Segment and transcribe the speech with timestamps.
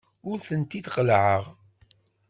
[0.29, 1.43] Ur ten-id-qellɛeɣ.